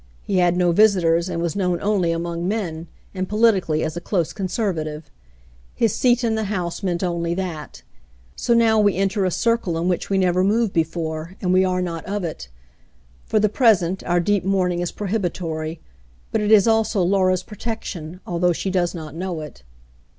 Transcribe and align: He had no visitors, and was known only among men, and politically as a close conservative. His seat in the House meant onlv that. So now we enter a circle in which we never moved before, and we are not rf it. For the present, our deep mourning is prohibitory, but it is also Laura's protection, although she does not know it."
He 0.23 0.37
had 0.37 0.57
no 0.57 0.71
visitors, 0.71 1.29
and 1.29 1.43
was 1.43 1.55
known 1.55 1.79
only 1.79 2.11
among 2.11 2.47
men, 2.47 2.87
and 3.13 3.29
politically 3.29 3.83
as 3.83 3.95
a 3.95 4.01
close 4.01 4.33
conservative. 4.33 5.11
His 5.75 5.93
seat 5.93 6.23
in 6.23 6.33
the 6.33 6.45
House 6.45 6.81
meant 6.81 7.01
onlv 7.01 7.35
that. 7.35 7.83
So 8.35 8.55
now 8.55 8.79
we 8.79 8.95
enter 8.95 9.25
a 9.25 9.29
circle 9.29 9.77
in 9.77 9.87
which 9.87 10.09
we 10.09 10.17
never 10.17 10.43
moved 10.43 10.73
before, 10.73 11.35
and 11.39 11.53
we 11.53 11.63
are 11.63 11.83
not 11.83 12.03
rf 12.07 12.23
it. 12.23 12.47
For 13.25 13.39
the 13.39 13.47
present, 13.47 14.03
our 14.05 14.19
deep 14.19 14.43
mourning 14.43 14.79
is 14.79 14.91
prohibitory, 14.91 15.79
but 16.31 16.41
it 16.41 16.51
is 16.51 16.67
also 16.67 17.03
Laura's 17.03 17.43
protection, 17.43 18.21
although 18.25 18.53
she 18.53 18.71
does 18.71 18.95
not 18.95 19.13
know 19.13 19.41
it." 19.41 19.61